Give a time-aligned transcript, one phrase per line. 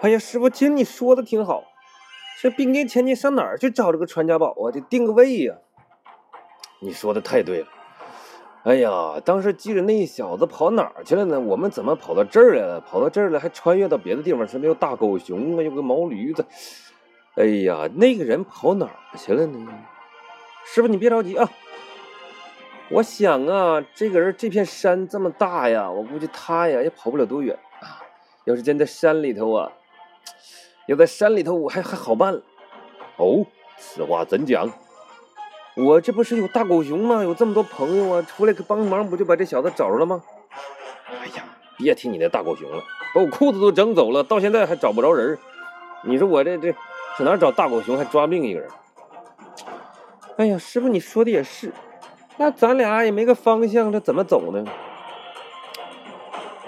[0.00, 1.64] 哎呀，师傅，听你说的挺好。
[2.40, 4.70] 这兵变前你上哪儿去找这个传家宝啊？
[4.70, 5.56] 得定个位呀。
[6.80, 7.66] 你说的太对了。
[8.62, 11.40] 哎呀，当时记着那小子跑哪儿去了呢？
[11.40, 12.80] 我们怎么跑到这儿来了？
[12.80, 14.46] 跑到这儿了，还穿越到别的地方？
[14.46, 16.46] 什么有大狗熊啊，有个毛驴子。
[17.34, 19.66] 哎呀，那个人跑哪儿去了呢？
[20.64, 21.50] 师傅，你别着急啊。
[22.90, 27.98] 我想啊，这个人这片山这么大呀，我估计他呀也跑不了多远啊。
[28.44, 29.72] 要是真在山里头啊。
[30.88, 32.40] 要在山里头，我还还好办了。
[33.18, 33.44] 哦，
[33.78, 34.70] 此话怎讲？
[35.76, 37.22] 我这不是有大狗熊吗？
[37.22, 40.22] 有这么多朋友啊，出来帮忙，不就把这小子找着了吗？
[41.10, 41.44] 哎呀，
[41.76, 42.82] 别提你那大狗熊了，
[43.14, 45.38] 把我裤子都整走了，到现在还找不着人。
[46.04, 46.72] 你说我这这
[47.18, 48.70] 上哪找大狗熊，还抓另一个人？
[50.38, 51.70] 哎呀，师傅，你说的也是。
[52.38, 54.64] 那咱俩也没个方向，这怎么走呢？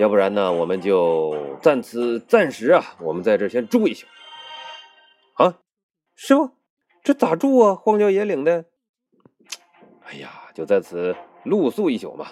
[0.01, 4.07] 要不然呢，我们就暂此暂时啊，我们在这先住一宿。
[5.35, 5.59] 啊，
[6.15, 6.53] 师傅，
[7.05, 7.75] 这咋住啊？
[7.75, 8.65] 荒郊野岭的。
[10.07, 12.29] 哎呀，就在此露宿一宿嘛。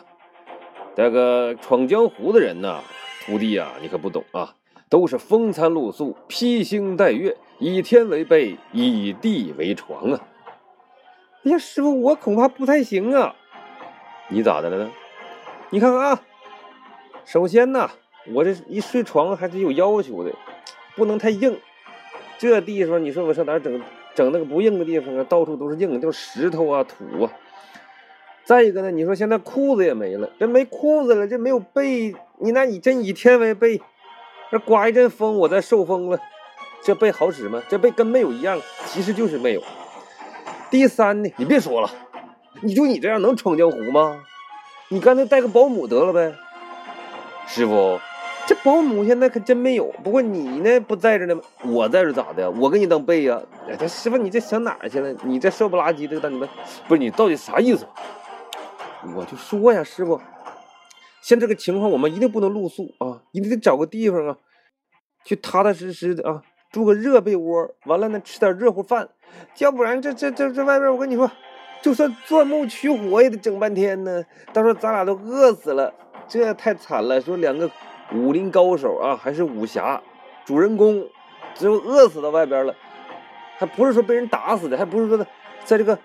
[0.97, 2.81] 这个闯江湖的人呐，
[3.27, 4.55] 徒弟呀，你可不懂啊，
[4.89, 10.27] 都是风餐露宿，披星戴月，以天为被，以地为床啊。
[11.45, 13.37] 哎呀，师傅，我恐怕不太行啊。
[14.31, 14.91] 你咋的了呢？
[15.69, 16.23] 你看看啊。
[17.29, 17.91] 首先呢，
[18.33, 20.33] 我这一睡床还是有要求的，
[20.97, 21.61] 不能太硬。
[22.39, 23.83] 这地方你说我上哪整
[24.15, 25.23] 整那个不硬的地方啊？
[25.29, 27.31] 到处都是硬，都是石头啊、土啊。
[28.45, 33.79] 再一个呢，你说现在裤子也没了，这没裤子了，这没有被，你那你真以天为被，
[34.51, 36.19] 这刮一阵风我再受风了，
[36.83, 37.63] 这被好使吗？
[37.69, 39.63] 这被跟没有一样，其实就是没有。
[40.71, 41.91] 第三呢，你别说了，
[42.63, 44.25] 你就你这样能闯江湖吗？
[44.89, 46.35] 你干脆带个保姆得了呗。
[47.49, 47.99] 师傅，
[48.47, 49.87] 这保姆现在可真没有。
[50.05, 51.43] 不过你呢，不在这呢吗？
[51.65, 52.49] 我在这咋的？
[52.51, 53.41] 我给你当背呀。
[53.67, 55.13] 哎，这师傅，你这想哪儿去了？
[55.25, 56.47] 你这瘦不拉几的，当你们
[56.87, 57.87] 不是你到底啥意思？
[59.17, 60.21] 我就说呀，师傅，
[61.23, 64.37] 像这个情况，我们一定不能露宿啊，一定得找个地方啊，
[65.25, 69.09] 去踏踏实实的啊，住个热被窝，完了呢，吃点热乎饭，
[69.59, 71.31] 要不然这这这这外边，我跟你说，
[71.81, 74.23] 就算钻木取火也得整半天呢。
[74.53, 75.95] 到时候咱俩都饿死了。
[76.29, 77.21] 这太惨了！
[77.21, 77.71] 说两个
[78.13, 80.01] 武林高手啊，还是武侠
[80.45, 81.09] 主人公，
[81.55, 82.75] 最后饿死到外边了，
[83.57, 85.19] 还不是说被人打死的，还不是说
[85.65, 85.99] 在这个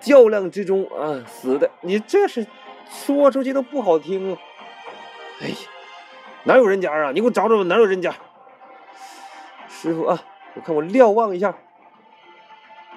[0.00, 1.70] 较量之中啊死的。
[1.80, 2.46] 你这是
[2.88, 4.38] 说出去都不好听啊！
[5.40, 5.56] 哎呀，
[6.44, 7.10] 哪有人家啊？
[7.12, 8.14] 你给我找找哪有人家？
[9.68, 10.22] 师傅啊，
[10.54, 11.54] 我看我瞭望一下，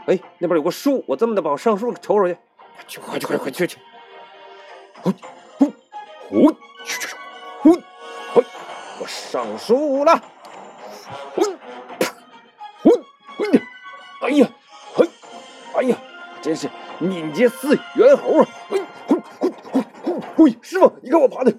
[0.06, 2.38] 哎，那边有个树，我这么的把我上树瞅瞅去，
[2.76, 3.80] 快去快去快去快去去！
[6.30, 6.52] 呼呼！
[6.84, 7.16] 去去去！
[7.62, 7.74] 呼！
[8.34, 8.44] 嘿，
[9.00, 10.22] 我上树了！
[11.36, 11.44] 呼！
[12.82, 12.90] 呼！
[13.38, 13.44] 呼！
[14.22, 14.48] 哎呀！
[14.96, 15.10] 嘿！
[15.76, 15.98] 哎呀！
[16.42, 16.70] 真是
[17.00, 18.48] 敏捷似猿猴啊！
[18.70, 18.82] 嘿！
[19.08, 19.16] 呼！
[19.40, 19.52] 呼！
[19.72, 19.82] 呼！
[20.04, 20.46] 呼！
[20.46, 20.58] 嘿！
[20.62, 21.54] 师傅，你看我爬的，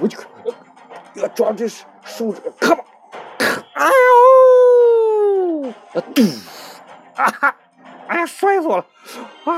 [0.00, 0.56] 我去，我去
[1.20, 2.84] 要抓这树枝，咔吧！
[3.74, 5.70] 哎呦！
[5.94, 6.22] 啊嘟！
[7.16, 7.56] 啊哈！
[8.08, 8.86] 哎呀，摔死我了！
[9.44, 9.52] 啊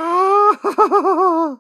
[0.54, 1.58] 哈哈哈哈哈哈！